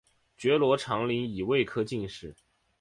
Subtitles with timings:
[0.35, 2.35] 觉罗长麟乙未科进士。